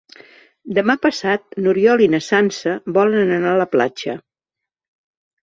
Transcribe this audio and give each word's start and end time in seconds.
Demà 0.77 0.95
passat 1.03 1.43
n'Oriol 1.65 2.01
i 2.05 2.07
na 2.15 2.21
Sança 2.29 2.75
volen 2.97 3.35
anar 3.37 3.53
a 3.53 3.61
la 3.61 3.69
platja. 3.77 4.19